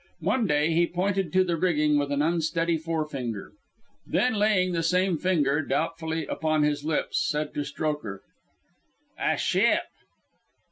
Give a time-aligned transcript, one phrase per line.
[0.21, 3.51] One day he pointed to the rigging with an unsteady forefinger,
[4.03, 8.21] then, laying the same finger doubtfully upon his lips, said to Strokher:
[9.19, 9.83] "A ship?"